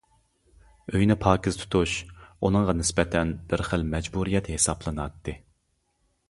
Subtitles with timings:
[0.93, 1.93] ئۆينى پاكىز تۇتۇش
[2.47, 5.37] ئۇنىڭغا نىسبەتەن بىر خىل مەجبۇرىيەت ھېسابلىناتتى.